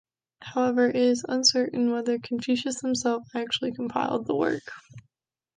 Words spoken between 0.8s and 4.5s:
it is uncertain whether Confucius himself actually compiled the